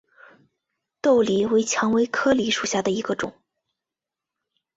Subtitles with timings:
[1.03, 3.35] 豆梨为蔷薇科梨属下的一个种。